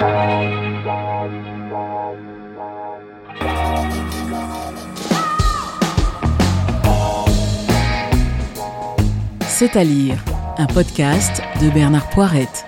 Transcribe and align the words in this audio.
C'est 0.00 0.06
à 9.76 9.84
lire, 9.84 10.24
un 10.56 10.64
podcast 10.64 11.42
de 11.60 11.68
Bernard 11.68 12.08
Poirette. 12.08 12.64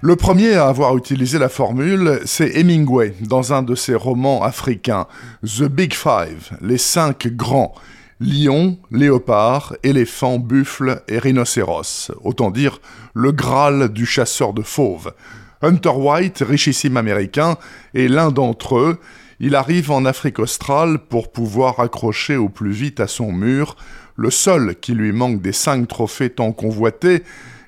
Le 0.00 0.16
premier 0.16 0.54
à 0.54 0.68
avoir 0.68 0.96
utilisé 0.96 1.38
la 1.38 1.50
formule, 1.50 2.20
c'est 2.24 2.56
Hemingway 2.56 3.12
dans 3.20 3.52
un 3.52 3.62
de 3.62 3.74
ses 3.74 3.94
romans 3.94 4.42
africains, 4.42 5.06
The 5.44 5.64
Big 5.64 5.92
Five, 5.92 6.56
les 6.62 6.78
cinq 6.78 7.26
grands, 7.26 7.74
lion, 8.20 8.78
léopard, 8.90 9.74
éléphant, 9.82 10.38
buffle 10.38 11.02
et 11.08 11.18
rhinocéros, 11.18 12.12
autant 12.22 12.50
dire 12.50 12.80
le 13.14 13.32
Graal 13.32 13.88
du 13.88 14.04
chasseur 14.04 14.52
de 14.52 14.62
fauves. 14.62 15.12
Hunter 15.62 15.90
White, 15.90 16.44
richissime 16.46 16.96
américain, 16.96 17.56
est 17.94 18.08
l'un 18.08 18.30
d'entre 18.30 18.78
eux, 18.78 18.98
il 19.40 19.54
arrive 19.54 19.90
en 19.90 20.04
Afrique 20.04 20.38
australe 20.38 20.98
pour 20.98 21.32
pouvoir 21.32 21.80
accrocher 21.80 22.36
au 22.36 22.50
plus 22.50 22.72
vite 22.72 23.00
à 23.00 23.06
son 23.06 23.32
mur 23.32 23.74
le 24.16 24.30
seul 24.30 24.76
qui 24.78 24.92
lui 24.92 25.12
manque 25.12 25.40
des 25.40 25.52
cinq 25.52 25.88
trophées 25.88 26.28
tant 26.28 26.52
convoités, 26.52 27.22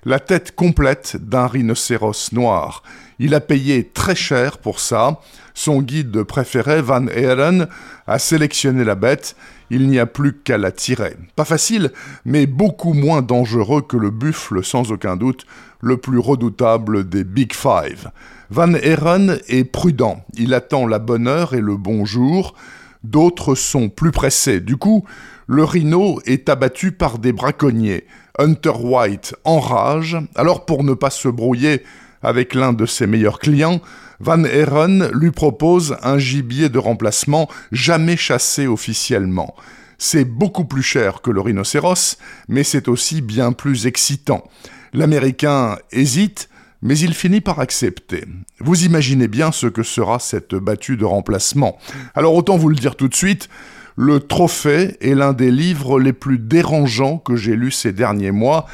la 0.04 0.18
tête 0.18 0.54
complète 0.54 1.16
d'un 1.16 1.46
rhinocéros 1.46 2.32
noir. 2.32 2.82
Il 3.18 3.34
a 3.34 3.40
payé 3.40 3.84
très 3.84 4.16
cher 4.16 4.58
pour 4.58 4.80
ça. 4.80 5.20
Son 5.54 5.80
guide 5.80 6.24
préféré, 6.24 6.82
Van 6.82 7.06
Eeren, 7.06 7.68
a 8.06 8.18
sélectionné 8.18 8.84
la 8.84 8.96
bête. 8.96 9.36
Il 9.70 9.88
n'y 9.88 9.98
a 9.98 10.06
plus 10.06 10.34
qu'à 10.34 10.58
la 10.58 10.72
tirer. 10.72 11.16
Pas 11.36 11.44
facile, 11.44 11.92
mais 12.24 12.46
beaucoup 12.46 12.94
moins 12.94 13.22
dangereux 13.22 13.82
que 13.82 13.96
le 13.96 14.10
buffle, 14.10 14.64
sans 14.64 14.90
aucun 14.90 15.16
doute, 15.16 15.46
le 15.80 15.96
plus 15.96 16.18
redoutable 16.18 17.08
des 17.08 17.24
Big 17.24 17.52
Five. 17.54 18.10
Van 18.50 18.74
Eeren 18.74 19.38
est 19.48 19.64
prudent, 19.64 20.24
il 20.34 20.52
attend 20.52 20.86
la 20.86 20.98
bonne 20.98 21.26
heure 21.26 21.54
et 21.54 21.60
le 21.60 21.76
bon 21.76 22.04
jour, 22.04 22.54
d'autres 23.04 23.54
sont 23.54 23.88
plus 23.88 24.12
pressés. 24.12 24.60
Du 24.60 24.76
coup, 24.76 25.04
le 25.46 25.64
rhino 25.64 26.20
est 26.24 26.48
abattu 26.48 26.92
par 26.92 27.18
des 27.18 27.32
braconniers. 27.32 28.06
Hunter 28.38 28.72
White 28.80 29.34
enrage, 29.44 30.16
alors 30.34 30.64
pour 30.64 30.84
ne 30.84 30.94
pas 30.94 31.10
se 31.10 31.28
brouiller 31.28 31.82
avec 32.22 32.54
l'un 32.54 32.72
de 32.72 32.86
ses 32.86 33.06
meilleurs 33.06 33.38
clients, 33.38 33.80
Van 34.20 34.44
Eeren 34.44 35.10
lui 35.12 35.32
propose 35.32 35.96
un 36.02 36.16
gibier 36.16 36.68
de 36.68 36.78
remplacement 36.78 37.48
jamais 37.72 38.16
chassé 38.16 38.68
officiellement. 38.68 39.56
C'est 39.98 40.24
beaucoup 40.24 40.64
plus 40.64 40.82
cher 40.82 41.22
que 41.22 41.30
le 41.30 41.40
rhinocéros, 41.40 42.16
mais 42.48 42.62
c'est 42.62 42.88
aussi 42.88 43.20
bien 43.20 43.52
plus 43.52 43.86
excitant. 43.86 44.44
L'Américain 44.92 45.78
hésite, 45.90 46.48
mais 46.82 46.98
il 46.98 47.14
finit 47.14 47.40
par 47.40 47.60
accepter. 47.60 48.24
Vous 48.58 48.84
imaginez 48.84 49.28
bien 49.28 49.52
ce 49.52 49.66
que 49.68 49.82
sera 49.82 50.18
cette 50.18 50.54
battue 50.54 50.96
de 50.96 51.04
remplacement. 51.04 51.78
Alors 52.14 52.34
autant 52.34 52.56
vous 52.56 52.68
le 52.68 52.76
dire 52.76 52.96
tout 52.96 53.08
de 53.08 53.14
suite, 53.14 53.48
le 53.96 54.20
trophée 54.20 54.96
est 55.00 55.14
l'un 55.14 55.32
des 55.32 55.50
livres 55.50 56.00
les 56.00 56.12
plus 56.12 56.38
dérangeants 56.38 57.18
que 57.18 57.36
j'ai 57.36 57.56
lus 57.56 57.70
ces 57.70 57.92
derniers 57.92 58.30
mois, 58.30 58.66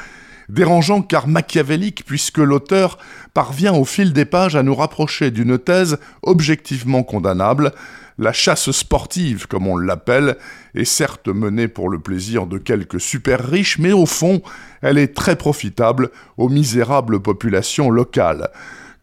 dérangeant 0.49 1.03
car 1.03 1.29
machiavélique 1.29 2.05
puisque 2.05 2.39
l'auteur 2.39 2.99
parvient 3.35 3.75
au 3.75 3.85
fil 3.85 4.13
des 4.13 4.25
pages 4.25 4.57
à 4.57 4.63
nous 4.63 4.75
rapprocher 4.75 5.31
d'une 5.31 5.59
thèse 5.59 5.99
objectivement 6.23 7.03
condamnable, 7.03 7.73
la 8.19 8.33
chasse 8.33 8.73
sportive, 8.73 9.47
comme 9.47 9.69
on 9.69 9.77
l'appelle, 9.77 10.37
est 10.75 10.85
certes 10.85 11.29
menée 11.29 11.69
pour 11.69 11.89
le 11.89 12.01
plaisir 12.01 12.47
de 12.47 12.59
quelques 12.59 13.01
super 13.01 13.49
riches, 13.49 13.79
mais 13.79 13.93
au 13.93 14.07
fond, 14.07 14.43
elle 14.83 14.99
est 14.99 15.15
très 15.15 15.37
profitable 15.37 16.11
aux 16.37 16.49
misérables 16.49 17.21
populations 17.21 17.91
locales. 17.91 18.51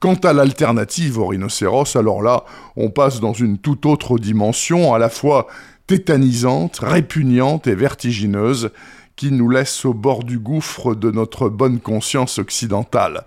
Quant 0.01 0.15
à 0.15 0.33
l'alternative 0.33 1.17
au 1.17 1.27
rhinocéros, 1.27 1.95
alors 1.95 2.21
là, 2.21 2.43
on 2.75 2.89
passe 2.89 3.21
dans 3.21 3.31
une 3.31 3.57
toute 3.57 3.85
autre 3.85 4.19
dimension, 4.19 4.93
à 4.93 4.99
la 4.99 5.09
fois 5.09 5.47
tétanisante, 5.87 6.79
répugnante 6.81 7.67
et 7.67 7.75
vertigineuse, 7.75 8.71
qui 9.15 9.31
nous 9.31 9.49
laisse 9.49 9.85
au 9.85 9.93
bord 9.93 10.23
du 10.23 10.39
gouffre 10.39 10.95
de 10.95 11.11
notre 11.11 11.49
bonne 11.49 11.79
conscience 11.79 12.39
occidentale. 12.39 13.25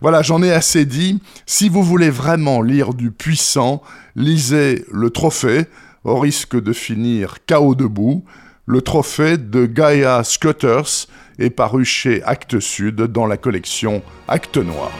Voilà, 0.00 0.22
j'en 0.22 0.42
ai 0.42 0.52
assez 0.52 0.84
dit. 0.84 1.20
Si 1.46 1.68
vous 1.68 1.82
voulez 1.82 2.10
vraiment 2.10 2.62
lire 2.62 2.94
du 2.94 3.10
puissant, 3.10 3.82
lisez 4.14 4.84
Le 4.92 5.10
Trophée, 5.10 5.66
au 6.04 6.18
risque 6.18 6.60
de 6.60 6.72
finir 6.72 7.44
chaos 7.46 7.74
debout. 7.74 8.24
Le 8.66 8.82
Trophée 8.82 9.38
de 9.38 9.66
Gaia 9.66 10.22
Scutters 10.24 11.08
est 11.38 11.50
paru 11.50 11.84
chez 11.84 12.22
Actes 12.22 12.60
Sud 12.60 12.96
dans 12.96 13.26
la 13.26 13.36
collection 13.36 14.02
Actes 14.28 14.58
Noir. 14.58 14.92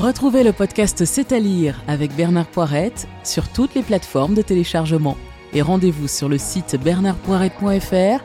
Retrouvez 0.00 0.42
le 0.42 0.52
podcast 0.52 1.04
C'est 1.04 1.32
à 1.32 1.38
lire 1.38 1.80
avec 1.86 2.14
Bernard 2.16 2.46
Poirette 2.46 3.06
sur 3.22 3.48
toutes 3.48 3.74
les 3.74 3.82
plateformes 3.82 4.34
de 4.34 4.42
téléchargement. 4.42 5.16
Et 5.52 5.62
rendez-vous 5.62 6.08
sur 6.08 6.28
le 6.28 6.38
site 6.38 6.76
bernardpoirette.fr 6.82 8.24